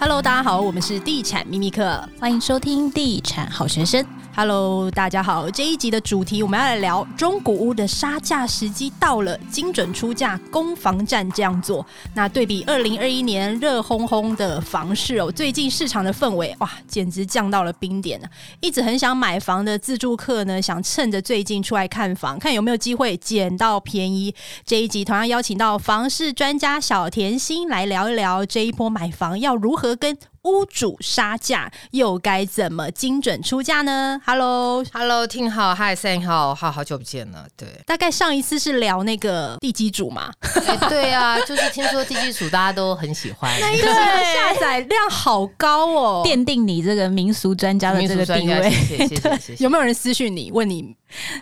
[0.00, 4.02] Hello，大家好，我们是地产秘密课，欢迎收听地产好学生。
[4.34, 11.84] Hello，大家好，这一集的主题我们要来聊中古屋的杀价时机到了，精准出价，攻防战这样做。
[12.14, 18.28] 那对比二零二一年热烘烘的房市哦，最近市场的氛围哇，简直降到了冰点了。
[18.60, 24.34] 一直很想买房的自住客呢，想趁着最近出来看房，看有没有机会捡到便宜。
[24.64, 37.46] 这一集同样邀请到房市专家小甜心来聊一聊这一波买房要如何跟屋主杀价又该怎么精准出价呢？Hello，Hello，听好，Hi，Sam，好好好久不见了。
[37.58, 40.32] 对，大概上一次是聊那个地基主嘛？
[40.66, 48.70] 欸、对啊， 就是听说地基主大家都很喜欢，那个下载量好高哦，奠定你这个民俗专家的这个地位。
[48.70, 49.64] 谢谢，谢谢，谢谢。
[49.64, 50.96] 有没有人私讯你问你？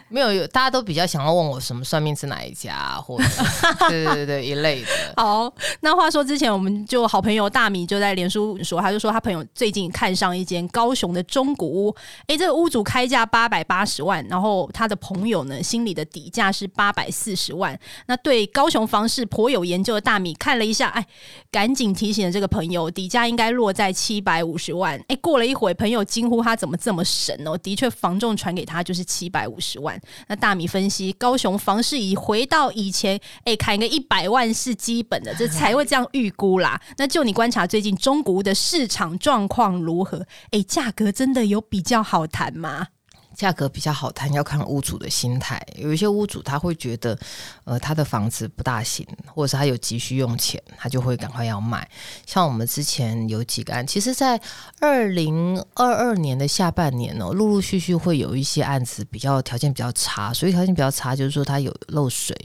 [0.08, 3.24] 没有，有大家都比较想要问我什么算命是哪一家，或者
[3.90, 4.88] 对对对对一类的。
[5.16, 11.94] 好，那话说之前我们就好朋友大米就在脸书说，他他就说他朋友最近看上一间高雄的中古屋，
[12.26, 17.78] 哎，这个屋主开价八百八十万，然后他的朋友呢心里的底价是八百四十万。
[18.06, 21.06] 那对高雄房市颇有研究的大米看了一下，哎，
[21.50, 24.98] 赶紧提醒了这个朋友，底价应该落在七百五十万。
[25.08, 27.58] 哎，过了一会，朋友惊呼他怎么这么神哦？
[27.58, 29.58] 的确，房仲传给他就是七百五。
[29.60, 36.80] 十万，那大米分析，高雄房市已回到以前，哎，砍个一百万是基本的，这才会这样预估啦。
[36.96, 40.24] 那就你观察最近中古屋的市市场状况如何？
[40.52, 42.86] 哎，价格真的有比较好谈吗？
[43.34, 45.60] 价格比较好谈，要看屋主的心态。
[45.74, 47.18] 有一些屋主他会觉得，
[47.64, 49.04] 呃，他的房子不大行，
[49.34, 51.88] 或者是他有急需用钱，他就会赶快要卖。
[52.24, 54.40] 像我们之前有几个案，其实，在
[54.78, 62.36] 二零二二年的下半年哦，陆陆续续会有一些案子比较条件比较差，所以条件比较差，就是说它有漏水，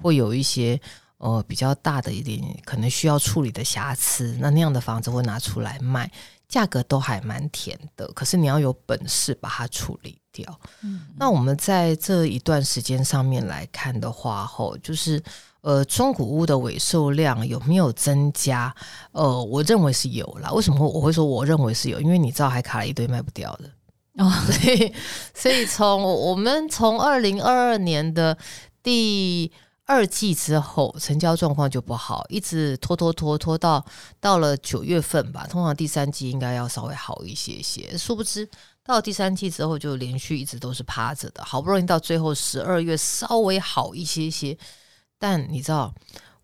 [0.00, 0.80] 会有一些
[1.24, 6.10] 呃比较大的一点可能需要处理的瑕疵，那那样的房子会拿出来卖。
[6.46, 10.60] 价格都还蛮甜的，可是你要有本事把它处理掉。
[10.82, 15.20] 嗯，那我们在这一段时间上面来看的话，吼，就是
[15.62, 18.72] 呃，中古屋的尾售量有没有增加？
[19.12, 20.52] 呃，我认为是有啦。
[20.52, 21.98] 为什么我会说我认为是有？
[21.98, 23.68] 因为你知道还卡了一堆卖不掉的
[24.22, 24.94] 哦， 所以
[25.34, 28.36] 所以从我们从二零二二年的
[28.82, 29.50] 第。
[29.86, 33.84] 二季之后成交状况就不好，一直拖拖拖拖到
[34.18, 35.46] 到了九月份吧。
[35.46, 38.48] 通常第三季应该要稍微好一些些，殊不知
[38.82, 41.44] 到了第三季之后就连续一直都是趴着的。
[41.44, 44.56] 好不容易到最后十二月稍微好一些些，
[45.18, 45.94] 但你知道，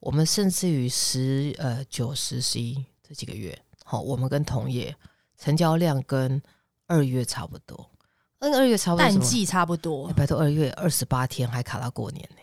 [0.00, 2.76] 我们甚至于十呃九十十一
[3.08, 4.94] 这几个月，好，我们跟同业
[5.38, 6.42] 成交量跟
[6.86, 7.90] 二月差不多，
[8.38, 10.08] 跟二月差不多，淡季差不多。
[10.12, 12.42] 拜托，二月二十八天还卡到过年呢。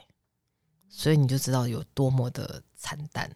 [0.98, 3.32] 所以你就知道有多么的惨淡，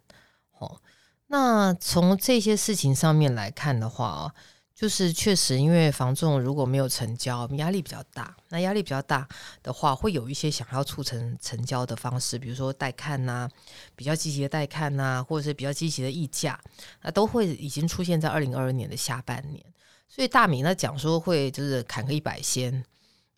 [0.58, 0.82] 哦。
[1.28, 4.34] 那从这些事情上面来看的话，
[4.74, 8.36] 就是确实因为房仲如果没有成交，压力比较大。
[8.50, 9.30] 那压力比较大
[9.62, 13.48] 的话，会有一些想要促成成交的方式，比如说带看呐，
[13.96, 16.60] 比较积极的带看呐，或者是比较积极的议价，
[17.04, 19.64] 那都会已经出现在二零二二年的下半年。
[20.10, 22.84] 所以大米呢讲说会就是砍个一百先，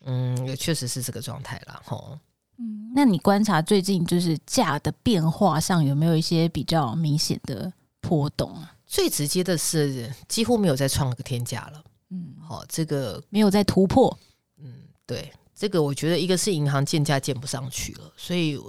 [0.00, 2.18] 嗯，也确实是这个状态了，吼。
[2.58, 8.74] 嗯，那你观察最近就是价的变化上有没有一些比较明显的波动啊？
[8.86, 11.84] 最直接的是几乎没有再创个天价了。
[12.10, 14.16] 嗯，好，这个没有再突破。
[14.58, 14.72] 嗯，
[15.04, 18.60] 对，这个我觉得一个是银行建价建不上去了，所以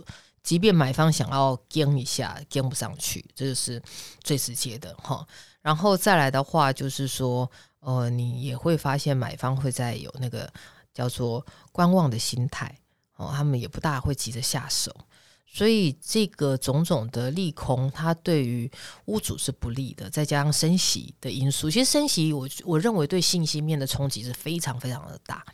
[0.41, 3.79] 即便买方想要跟一下，跟不上去，这就是
[4.23, 5.27] 最直接的哈。
[5.61, 7.49] 然后再来的话，就是说，
[7.81, 10.51] 呃，你也会发现买方会在有那个
[10.93, 12.75] 叫做观望的心态。
[13.15, 14.93] 哦，他们也不大会急着下手，
[15.45, 18.69] 所以这个种种的利空，它对于
[19.05, 20.09] 屋主是不利的。
[20.09, 25.45] 再加上升息的因素，其实升息我我认为对信息面的冲击是非常非常的大。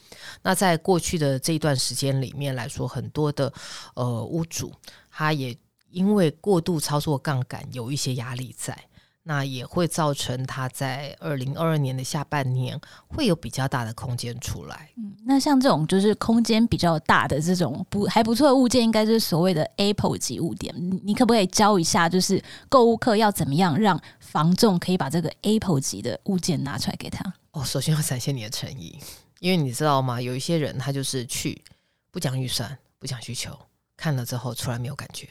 [0.41, 3.53] 那在过去的这一段时间里面来说，很多的
[3.93, 4.73] 呃屋主，
[5.11, 5.55] 他也
[5.91, 8.75] 因为过度操作杠杆，有一些压力在。
[9.23, 14.89] 那也会造成他在二零二二年的下半年会有比较大的空间出来。
[14.97, 20.73] 嗯，那像这种就是空间比较大的这种不还不错的物件，应该就是所谓的 Apple 级物件。
[21.03, 27.31] 你可不可以教一下，就是购物客要怎么样让房仲可以把这个 Apple 级的物件拿出来给他？
[27.51, 28.97] 哦，首先要展现你的诚意，
[29.39, 30.19] 因为你知道吗？
[30.19, 31.61] 有一些人他就是去
[32.09, 33.55] 不讲预算，不讲需求，
[33.95, 35.27] 看了之后出来没有感觉，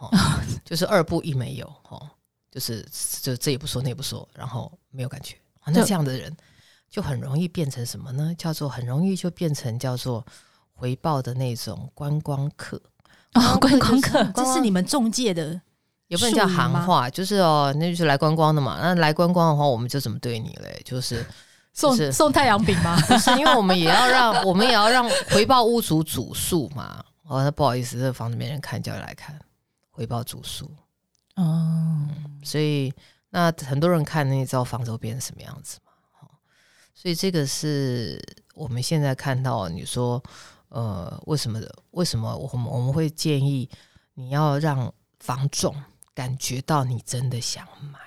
[0.00, 0.10] 哦，
[0.64, 2.10] 就是二不一没有，哦。
[2.50, 2.86] 就是
[3.22, 5.36] 就这也不说那也不说，然后没有感觉，
[5.66, 6.34] 那这样的人
[6.88, 8.34] 就很容易变成什么呢？
[8.38, 10.24] 叫做很容易就变成叫做
[10.72, 12.80] 回报的那种观光客
[13.34, 15.60] 哦，观光客，这是你们中介的
[16.06, 18.78] 也不能叫行话，就是哦，那就是来观光的嘛。
[18.80, 20.80] 那来观光的话，我们就怎么对你嘞？
[20.84, 21.24] 就是
[21.74, 22.98] 送就是送太阳饼吗？
[23.06, 27.04] 不是，因为我们也要让我们也要让回报屋主主宿嘛。
[27.24, 29.38] 哦，那不好意思，这个房子没人看，叫你来看
[29.90, 30.70] 回报主宿。
[31.42, 32.08] 哦、
[32.42, 32.92] 所以
[33.30, 36.28] 那很多人看，那你知道房子会变成什么样子吗？
[36.94, 38.20] 所以这个是
[38.54, 40.22] 我们现在看到，你说
[40.68, 41.60] 呃，为什么
[41.92, 43.70] 为什么我们我们会建议
[44.14, 45.74] 你要让房仲。
[46.14, 48.00] 感觉到你真的想买，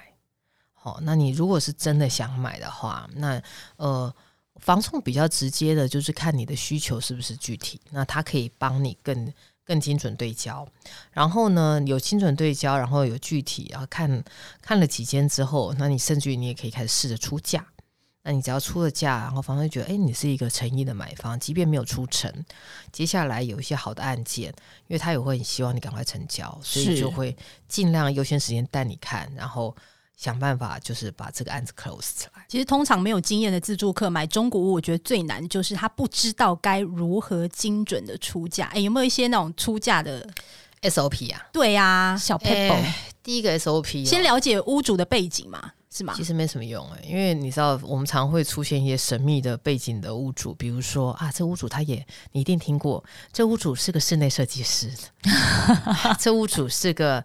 [0.73, 3.41] 好，那你如果是真的想买的话，那
[3.77, 4.13] 呃，
[4.57, 9.33] 房仲比较直接的就是看你的需求是不是具体，那他可以帮你更
[9.65, 10.67] 更精准对焦。
[11.11, 14.23] 然后呢，有精准对焦，然后有具体，然后看
[14.61, 17.65] 看了几间之后，那你甚至于你也可以开始试着出价。
[18.23, 22.31] 那你只要出了价，然后房东觉得，哎，你是一个诚意的买方，即便没有出成，
[22.91, 24.49] 接下来有一些好的案件，
[24.87, 27.35] 因为他也会很希望你赶快成交，所以就会
[27.67, 29.75] 尽量优先时间带你看，然后
[30.17, 32.45] 想办法就是把这个案子 close 起来。
[32.47, 38.67] 其实通常没有经验的自助客买中古屋，我觉得最难就是他不知道该如何精准的出价。
[38.67, 40.27] 哎，有没有一些那种出价的
[40.81, 41.47] SOP 啊？
[41.51, 42.81] 对呀，小 paper。
[43.23, 45.71] 第一个 SOP，先了解屋主的背景嘛。
[45.93, 46.13] 是吗？
[46.15, 51.97] 其实没什么用哎、欸，因为你知道，我们常会出现一些神秘的背景的屋主，比如说啊，这屋主他也
[52.31, 53.03] 你一定听过，
[53.33, 54.89] 这屋主是个室内设计师，
[56.17, 57.21] 这屋主是个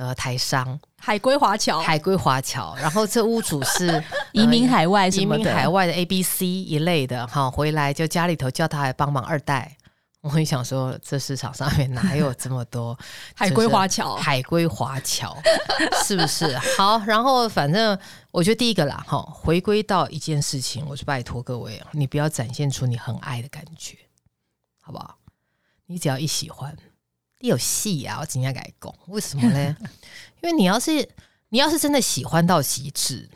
[0.00, 9.76] 呃台商，海归华侨，海归华侨，然后这屋主是、 呃、移民海外，移民海外的 A B C 一类的哈，回来就家里头叫他来帮忙二代。
[10.22, 12.98] 我很想说，这市场上面哪有这么多
[13.36, 14.16] 海归华侨？
[14.16, 15.36] 海归华侨
[16.06, 16.56] 是不是？
[16.78, 17.98] 好，然后反正
[18.30, 23.98] 我觉得第一个啦，哈，回归到一件事情，我就拜托各位，你不要展现出你很爱的感觉，
[24.80, 25.18] 好不好？
[25.84, 26.74] 你只要一喜欢，
[27.40, 28.18] 你有戏啊！
[28.20, 29.76] 我今天改讲，为什么呢？
[30.42, 31.08] 因为你要是
[31.48, 33.28] 你要是真的喜欢到极致，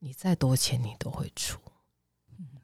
[0.00, 1.58] 你再多钱你都会出。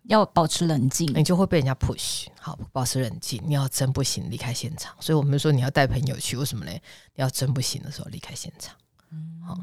[0.04, 2.28] 要保持冷静，你就会被人家 push。
[2.40, 3.38] 好，保持冷静。
[3.44, 4.96] 你要真不行，离开现场。
[5.00, 6.72] 所以我们说你要带朋友去，为什么呢？
[6.72, 6.80] 你
[7.22, 8.74] 要真不行的时候离开现场。
[9.10, 9.58] 嗯，好。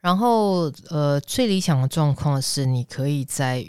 [0.00, 3.66] 然后呃，最理想的状况是，你可以在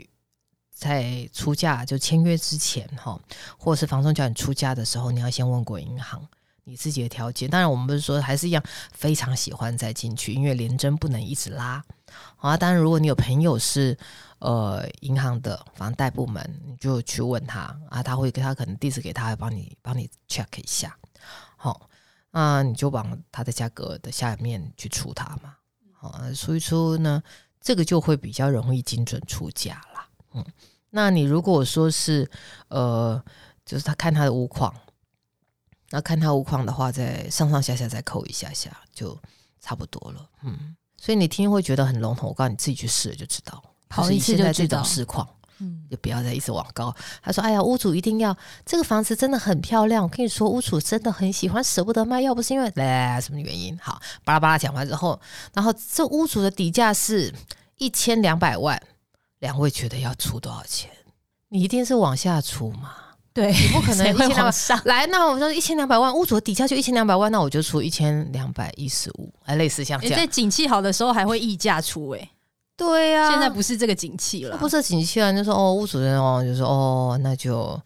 [0.70, 3.18] 在出价就签约之前哈，
[3.58, 6.28] 或者是房东叫你出价的时候，你要先问过银行
[6.68, 7.50] 你自己的条件。
[7.50, 8.62] 当然，我们不是说还是一样
[8.92, 11.84] 非常喜欢再进去，因为廉征不能一直拉。
[12.38, 13.98] 啊，当然，如果你有朋友是。
[14.40, 20.96] 呃，银行的房贷部门，你就去问他啊，他会给他可能地址给他，帮你帮你 check 一下，
[21.56, 21.90] 好，
[22.30, 25.56] 那你就往他的价格的下面去出他嘛，
[25.92, 27.24] 好，出一出呢，
[27.60, 30.08] 这个就会比较容易精准出价啦。
[30.36, 30.46] 嗯，
[30.92, 32.30] 那你如果说是
[32.68, 33.20] 呃，
[33.66, 34.72] 就是他看他的屋况，
[35.90, 39.18] 那看他屋况的话，再上上下下再扣一下下，就
[39.62, 40.30] 差不多了。
[40.44, 43.64] 嗯，所以你听会觉得很笼统，我告诉你自己去试了就知道。
[43.90, 45.26] 好一次就知道市况，
[45.60, 46.94] 嗯，就不要再一直往高。
[47.22, 48.36] 他说：“哎呀，屋主一定要
[48.66, 50.04] 这个房子真的很漂亮。
[50.04, 52.20] 我跟你说，屋主真的很喜欢，舍不得卖。
[52.20, 53.78] 要不是因为来什么原因？
[53.78, 55.18] 好，巴拉巴拉讲完之后，
[55.54, 57.34] 然后这屋主的底价是
[57.78, 58.78] 一千两百万，
[59.40, 60.92] 两位觉得要出多少钱？
[61.48, 62.94] 你一定是往下出嘛？
[63.38, 65.06] 对，你不可能一千两百上来。
[65.06, 70.18] 那我说一千两百万，屋主的底价就一千两百万，那我就出一千两百一十五，哎类似像这样。
[70.18, 72.30] 在景气好的时候还会溢价出哎、欸。”
[72.76, 77.80] 对呀、啊，现在不是这个景气了，不是景气了，就说哦，屋主人哦，就说哦，那就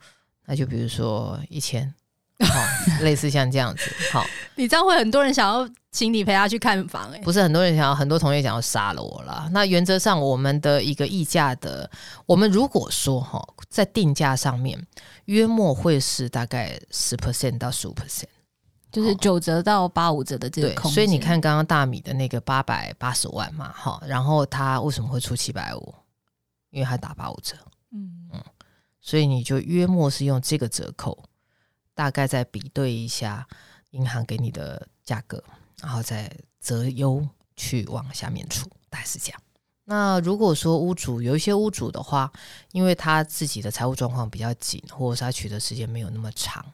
[0.46, 1.94] 那就比如说一千，
[2.48, 9.50] 好，类似像这样子，好，你这样会很多人想要请你陪他去看房、欸，哎，不是很多人想要，很多同学想要杀了我了。
[9.52, 11.90] 那原则上，我们的一个议价的，
[12.26, 14.80] 我们如果说哈，在定价上面，
[15.26, 17.94] 约莫会是大概十 percent 到十五。
[17.94, 18.26] percent。
[18.92, 25.96] 就是九折到八五折的这个空间，所以你看刚刚大米的那个八百八十万嘛，哈，然后他为什么会出七百五？
[26.72, 27.56] 因为他打八五折，
[27.94, 28.28] 嗯。
[28.34, 28.44] 嗯，
[29.00, 31.18] 所以你就约莫是用这个折扣，
[32.02, 33.48] 大概再比对一下
[33.92, 35.44] 银行给你的价格，
[35.84, 37.24] 然后再择优
[37.56, 39.40] 去往下面出，大概是这样。
[39.84, 42.32] 那如果说屋主有一些屋主的话，
[42.72, 46.66] 因为他自己的财务状况比较紧，或者是他取得时间没有那么长。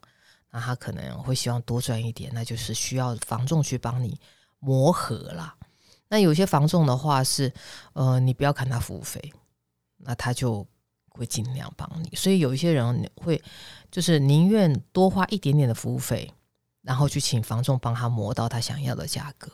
[0.50, 4.18] 那他可能会希望多赚一点，那就是需要房仲去帮你
[4.60, 5.58] 磨合啦。
[6.08, 7.52] 那有些房仲的话是，
[7.92, 9.34] 呃，你不要看他服务费，
[9.98, 10.66] 那他就
[11.18, 12.16] 会尽量帮你。
[12.16, 13.42] 所以有一些人会
[13.92, 16.32] 就是宁愿多花一点点的服务费，
[16.82, 19.52] 然后去请房仲帮他磨到他想要的价格。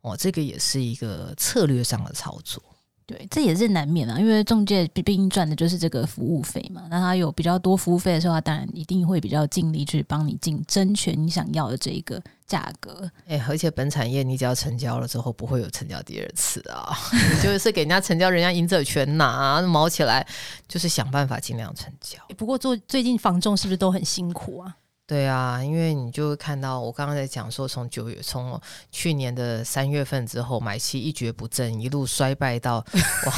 [0.00, 2.62] 哦，这个也是一个策略上的操作。
[3.10, 6.84] 对，这也是难免啊，因为中介毕竟赚的就是这个服务费嘛。
[6.88, 13.10] 那他有比较多服务费的时候，他当然一定会比较尽力去帮你竞争权你想要的这一个价格。
[13.26, 16.96] 哎，而且本产业你只要成交了之后，不会有成交第二次啊，
[17.42, 20.24] 就是给人家成交，人家赢者全拿，毛起来
[20.68, 22.16] 就是想办法尽量成交。
[22.36, 24.76] 不过做最近房仲是不是都很辛苦啊？
[25.10, 28.60] 对啊，因为你就会看到我刚刚在讲说，从九月从
[28.92, 32.76] 去年的三月份之后，买气一蹶不振，一路衰败到
[33.26, 33.34] 哇，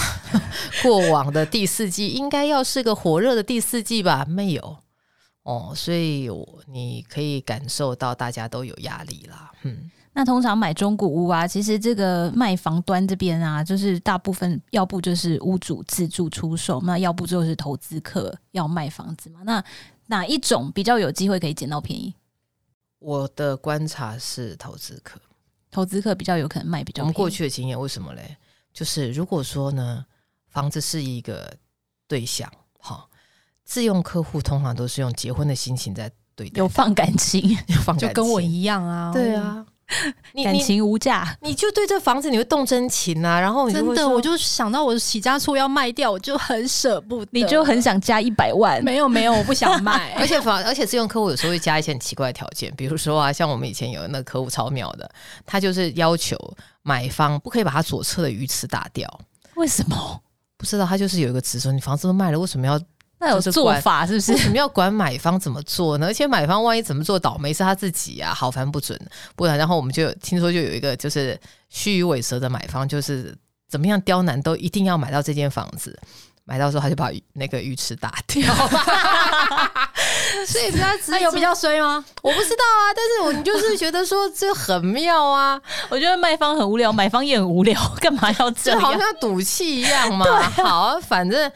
[0.83, 4.26] 过往的第四季应该要是个火热的第四季吧？
[4.29, 4.76] 没有
[5.45, 6.29] 哦，所以
[6.67, 9.50] 你可以感受到大家都有压力啦。
[9.62, 19.64] 嗯，那通常买中古屋啊，其实这个卖房端这边啊，就是大部分要不就是屋主自住出售，那要不就是投资客要卖房子嘛，那。
[20.07, 22.15] 哪一种比较有机会可以捡到便宜？
[22.99, 25.21] 我的观察是投资客，
[25.71, 27.03] 投资客比较有可能卖比较。
[27.03, 28.37] 我们过去的经验为什么嘞？
[28.73, 30.05] 就是如果说呢，
[30.49, 31.53] 房子是一个
[32.07, 33.09] 对象，哈，
[33.65, 39.67] 自用客户通常都是用结婚的心情在对待，有放感情， 有放感情，就跟我一样啊，对啊。
[40.43, 48.83] 感情无价，你就对这房子你会动真情啊，然后你真的，我就想到我起家厝要卖掉，我就 很舍不得，你就很想加一百万。
[48.83, 50.13] 没有没有，我不想卖。
[50.19, 55.11] 而且房，而且自用客户有时候会加一些很奇怪的条件，比如说啊，像我们以前有那个客户超妙的，
[55.45, 56.37] 他就是要求
[56.83, 59.21] 买方不可以把他左侧的鱼池打掉。
[59.57, 60.21] 为什么？
[60.57, 62.81] 不知道，他就是有一个词说，你房子都卖了，为什么要？
[63.23, 64.33] 那有做法是不是？
[64.33, 66.09] 为什么要管买方怎么做呢？
[66.09, 68.99] 而且买方万一怎么做倒霉是他自己啊，好烦不准。
[69.37, 71.38] 不然，然后我们就听说就有一个就是
[71.69, 73.33] 虚与委蛇的买方，就是
[73.71, 75.97] 怎么样刁难都一定要买到这间房子，
[76.45, 78.43] 买到时候他就把那个鱼池打掉。
[80.49, 82.05] 所以他他 有比较衰吗？
[82.23, 85.61] 我不知道啊，但是我就是觉得说这很妙啊。
[85.88, 88.81] 我觉得卖方很无聊，买方也很无聊，干嘛要这样？
[88.81, 90.26] 好像赌气一样嘛。
[90.50, 91.52] 好，反正。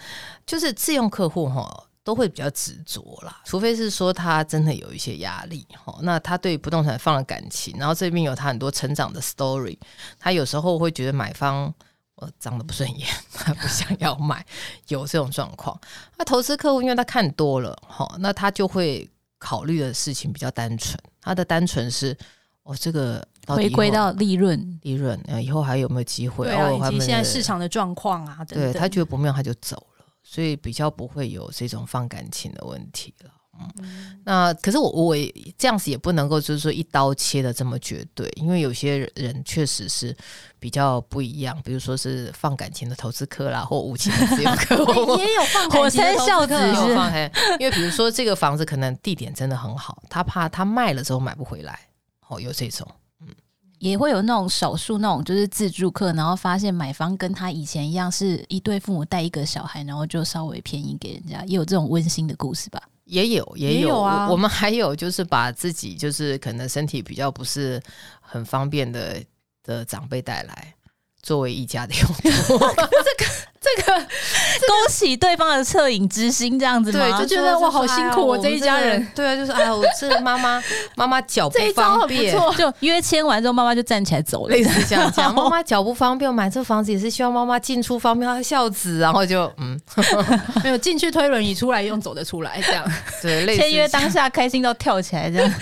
[0.47, 9.77] 就是自用客户哈，都会比较执着啦，除非是说他真的有一些压力哈，那他对不动产放了感情，然后这边有他很多成长的 story，
[10.19, 11.75] 他有时候会觉得买方
[12.15, 14.47] 呃长得不顺眼，他不想要买，
[14.87, 15.77] 有这种状况。
[16.17, 22.17] 那投资客户因为他看多了哈，那他就会考虑的事情比较单纯，他的单纯是
[22.63, 26.47] 哦这个回归到利润，利润呃以后还有没有机会？
[26.47, 29.96] 对啊，以及现在市场的状况啊等等，对他觉得不妙他就走了。
[30.29, 33.31] 所以比较不会有这种放感情的问题了，
[33.61, 35.17] 嗯，嗯，那可是我我
[35.57, 40.15] 这样子也不能够就是说一刀切的这么绝对，因为有些人确实是
[40.59, 44.75] 比较不一样，比如说是放感情的投资客啦，或无情的自由客，
[45.17, 47.31] 也有放感情的投资客，有放嘿，
[47.61, 51.79] 因为比如说这个房子可能地点真的很好，他怕他卖了之后买不回来，
[52.29, 52.87] 哦，有这种。
[53.79, 62.83] 也会有那种少数那种就是自助客，然后发现买方跟他以前一样是一对父母带一个小孩，然后就稍微便宜给人家，也有这种温馨的故事吧？
[63.05, 64.33] 也有，也有，啊我。
[64.33, 67.81] 我们还有就是把自己就是可能身体比较不是
[68.21, 69.23] 很方便的
[69.63, 70.75] 的长辈带来，
[71.23, 72.23] 作为一家的用途。
[72.59, 73.46] 这个。
[73.77, 77.19] 这个恭喜对方的恻隐之心，这样子吗？
[77.19, 79.07] 对，就觉得哇，好辛苦我，这一家人。
[79.15, 80.63] 对啊，就是哎呀，我这妈妈
[80.95, 85.33] 妈妈脚不方便，就约签完之后，妈妈就站起来走了，类似这样讲。
[85.35, 89.79] 妈妈脚不方便，我买这房子也是希望妈妈进出方便，她孝子，然后就嗯，
[90.63, 92.85] 没有进去推轮椅，出来用走得出来，这样。
[93.23, 95.53] 对，签约当下开心到跳起来，这样。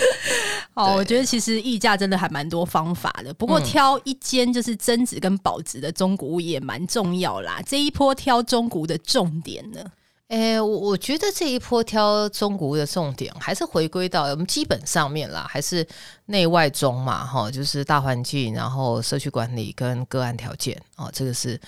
[0.74, 7.62] 哦，我觉得其实议价真的还蛮多方法的，不过挑一间就是增值跟保值的中古屋也蛮重要啦。
[7.64, 9.80] 这一波挑中古的重点呢？
[10.28, 15.86] 诶、欸，我我觉得这一波挑中国的重点还是回归到我们基本上面啦，还是
[16.26, 21.60] 内外中嘛，哈，就是大环境，然后社区管理跟个案条件哦，这个是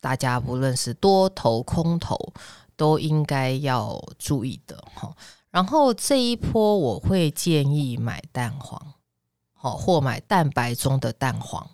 [0.00, 2.16] 大家不论是多头空头
[2.76, 5.12] 都应该要注意的哈。
[5.56, 8.92] 然后这一波我会建议买蛋黄，
[9.54, 11.66] 好，或买蛋白中的蛋黄，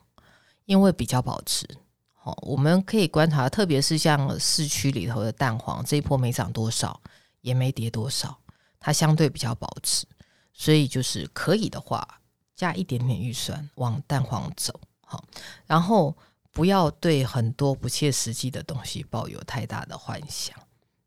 [0.66, 1.68] 因为比较保值。
[2.12, 7.00] 好，我们可以观察，特别是像市区里头的蛋黄，这一波没涨多少，
[7.40, 8.38] 也没跌多少，
[8.78, 10.06] 它相对比较保值，
[10.52, 12.06] 所以就是可以的话，
[12.54, 14.80] 加一点点预算往蛋黄走。
[15.00, 15.24] 好，
[15.66, 16.16] 然后
[16.52, 20.56] 不要对很多不切实际的东西抱有太大的幻想，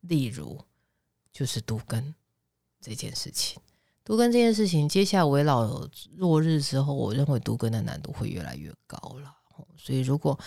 [0.01, 0.59] 例如
[1.31, 2.13] 就是都更。
[2.85, 3.59] 这件事情，
[4.03, 5.65] 都更这件事情，接下来危老
[6.17, 9.35] 落日之后，我认为都更的难度会越来越高了。
[9.75, 10.37] 所以，如果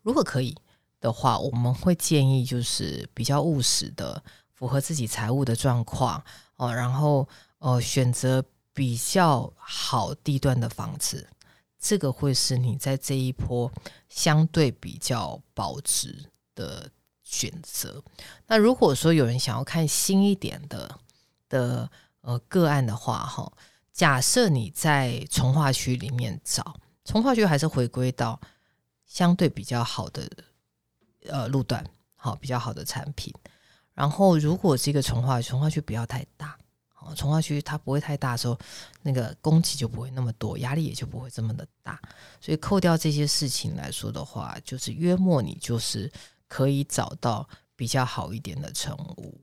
[0.00, 0.56] 如果可以
[1.00, 4.22] 的话，我们会建议就是比较务实的，
[4.54, 6.24] 符合自己财务的状况
[6.56, 11.28] 哦，然后呃选择比较好地段的房子，
[11.78, 13.70] 这个会是你在这一波
[14.08, 16.88] 相对比较保值的
[17.22, 18.02] 选择。
[18.46, 20.98] 那如果说有人想要看新一点的
[21.52, 21.88] 的
[22.22, 23.52] 呃个案的话，哈，
[23.92, 28.40] 假设你在从化区里面找，从化区还是回归到
[29.04, 30.26] 相对比较好的
[31.28, 31.84] 呃路段，
[32.16, 33.32] 好，比较好的产品。
[33.92, 36.56] 然后，如果这个从化区，重划区不要太大。
[37.16, 38.56] 从化区它不会太大的时候，
[39.02, 42.00] 那个供给就不会那么多，压力也就不会这么的大。
[42.40, 46.10] 所以扣掉这些事情来说的话，就是约莫你就是
[46.46, 49.38] 可以找到比较好一点的成屋。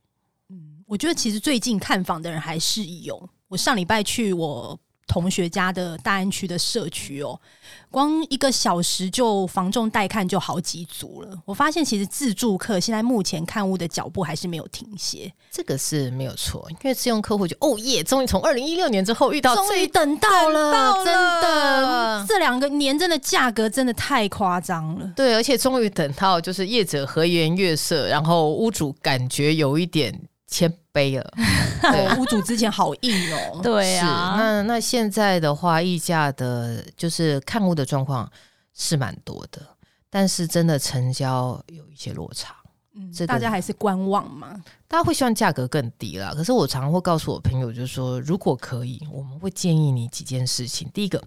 [0.50, 3.30] 嗯，我觉得其实最近看房的人还是有。
[3.48, 4.80] 我上礼拜去我。
[5.12, 7.42] 同学家的大安区的社区哦，
[7.90, 11.36] 光一个小时就房仲带看就好几组了。
[11.46, 16.64] 我发现其实自住客现在目前看屋的脚步还是没有停歇，这个是没有错。
[16.70, 25.12] 因为自用客户就哦耶，终于从二零一六年之后遇到，终于等到了，到了真的，这两个年真的价格真的太夸张了。
[25.16, 30.29] 对，而且终于等到就是业者和颜悦色，然后屋主感觉有一点。
[30.50, 31.34] 谦卑了，
[31.82, 33.62] 对， 屋主之前好硬哦。
[33.62, 38.30] 对啊，那那现在的话，议价的就是看屋的状况
[38.74, 39.62] 是蛮多的，
[40.10, 42.56] 但是真的成交有一些落差。
[42.96, 44.60] 嗯，这个、大家还是观望嘛？
[44.88, 46.34] 大家会希望价格更低啦。
[46.36, 50.90] 可是我常常会告诉我朋友，就是说，如果可以，我们会建议你几件事情。
[50.92, 51.24] 第一个，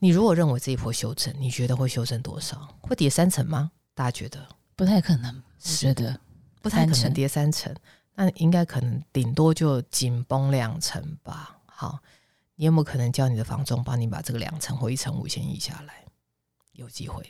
[0.00, 2.68] 你如果认为这一波修正，你觉得会修正多少？
[2.80, 3.70] 会跌三成吗？
[3.94, 4.40] 大家觉得
[4.74, 6.18] 不太可能，是的，
[6.60, 7.72] 不太可能跌三成。
[8.14, 11.58] 那应该可能顶多就紧绷两层吧。
[11.66, 11.98] 好，
[12.56, 16.04] 你有没有可能叫你的房仲帮你把这个两层或一层五先移下来？
[16.72, 17.24] 有机会。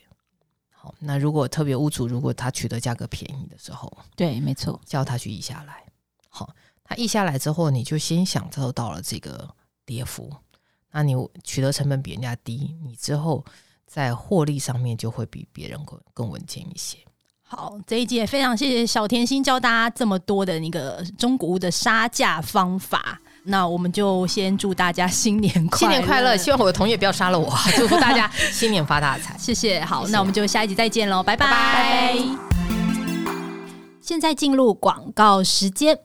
[0.70, 5.84] 好，那如果特别屋主如果他取得价格便宜的时候，对，没错，叫他去移下来。
[6.28, 10.32] 好，他议下来之后，你就先享受到了这个跌幅。
[10.90, 13.44] 那你取得成本比人家低，你之后
[13.86, 16.98] 在获利上面就会比别人更更稳健一些。
[17.54, 23.20] 好，这一集也非常谢谢小甜心教大家这么多的那个中古屋的杀价方法。
[23.44, 26.34] 那我们就先祝大家新年快乐，新年快乐！
[26.34, 29.36] 希望我的同业不要杀了我， 祝福大家新年发大财。
[29.38, 29.84] 谢谢。
[29.84, 31.46] 好，谢谢，那我们就下一集再见喽，拜拜。
[31.46, 32.18] 拜拜。
[34.00, 35.98] 现在进入广告时间。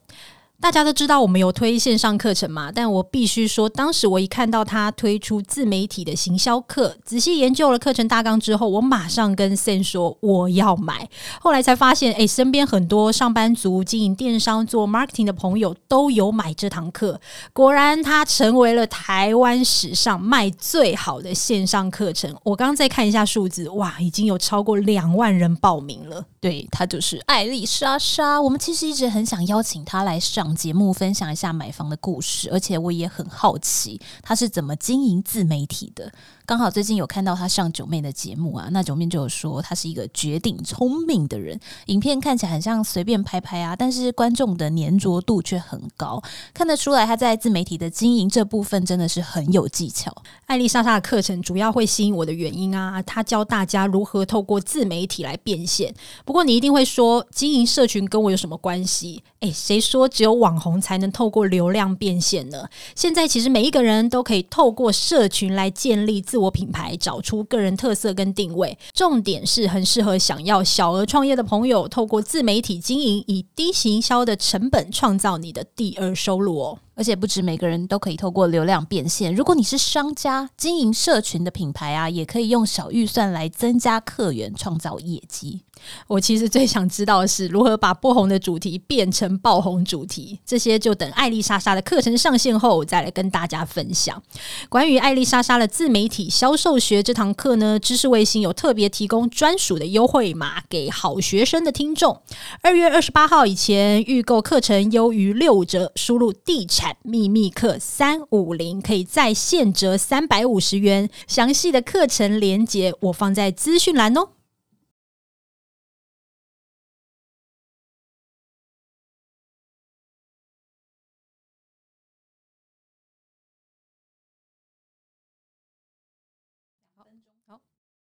[0.60, 2.72] 大家都知道我们有推线上课程嘛？
[2.72, 11.08] 但我必须说，当时我一看到他推出自媒体的行销课，仔细研究了课程大纲之后，我马上跟 Sen 说我要买。
[11.40, 17.22] 后来才发现，哎，身边很多上班族经营电商做 marketing 的朋友都有买这堂课。
[17.54, 22.36] 果然，它成为了台湾史上卖最好的线上课程。
[22.44, 26.26] 我刚刚再看一下数字，哇，已经有超过两万人报名了。
[26.42, 28.42] 对，他就是艾丽莎莎。
[28.42, 30.47] 我们其实一直很想邀请他来上。
[30.56, 36.12] 节目分享一下买房的故事，而且我也很好奇他是怎么经营自媒体的。
[36.48, 50.16] 刚好最近有看到他上九妹的节目啊，那九妹就有说他是一个绝顶聪明的人，影片看起来很像随便拍拍啊，但是观众的粘着度却很高，看得出来他在自媒体的经营这部分真的是很有技巧。
[50.46, 55.94] 艾丽莎莎的课程主要会吸引我的原因啊，他教大家如何透过自媒体来变现。
[56.24, 59.22] 不过你一定会说，经营社群跟我有什么关系？
[59.42, 62.70] 诶，谁说只有网红才能透过流量变现呢？
[62.96, 76.78] 现在其实每一个人都可以透过社群来建立自自我品牌，找出个人特色跟定位，重点是很适合想要小额创业的朋友，透过自媒体经营，以低行销的成本创造你的第二收入哦。
[76.94, 85.64] 而且不止每个人都可以透过流量变现，如果你是商家经营社群的品牌啊，也可以用小预算来增加客源，创造业绩。
[86.08, 94.22] 我其实最想知道的是如何把不红的主题变成爆红主题，这些就等艾丽莎莎的课程上线后再来跟大家分享。
[94.70, 102.22] 关于艾丽莎莎的自媒体销售学这堂课呢，知识卫星有特别提供专属的优惠码给好学生的听众，
[102.62, 106.98] 二月二十八号以前预购课程优于六折，输入地产。
[107.04, 114.37] 秘密课三五零可以再现折三百五十元，详细的课程连接我放在资讯栏哦。